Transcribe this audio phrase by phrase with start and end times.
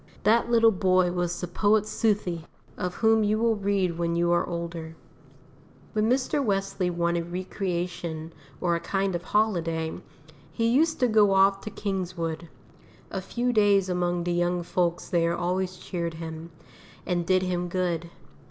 [0.23, 4.49] That little boy was the poet Southey, of whom you will read when you are
[4.49, 4.95] older.
[5.93, 6.43] When Mr.
[6.43, 9.93] Wesley wanted recreation or a kind of holiday,
[10.51, 12.49] he used to go off to Kingswood.
[13.11, 16.49] A few days among the young folks there always cheered him,
[17.05, 18.09] and did him good.